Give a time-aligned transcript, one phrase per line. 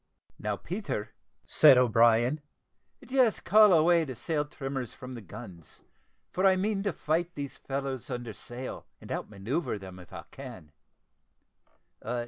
[0.39, 1.11] "Now, Peter,"
[1.45, 2.41] said O'Brien,
[3.05, 5.81] "just call away the sail trimmers from the guns,
[6.31, 10.23] for I mean to fight these fellows under sail, and out manoeuvre them, if I
[10.31, 10.71] can.